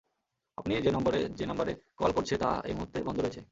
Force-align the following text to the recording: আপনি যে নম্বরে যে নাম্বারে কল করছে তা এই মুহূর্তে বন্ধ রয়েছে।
আপনি 0.57 0.73
যে 0.81 0.91
নম্বরে 0.91 1.19
যে 1.37 1.45
নাম্বারে 1.45 1.73
কল 1.97 2.11
করছে 2.11 2.35
তা 2.37 2.49
এই 2.65 2.73
মুহূর্তে 2.73 2.97
বন্ধ 3.03 3.17
রয়েছে। 3.19 3.41